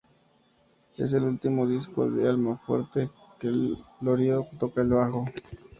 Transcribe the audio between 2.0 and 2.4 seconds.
de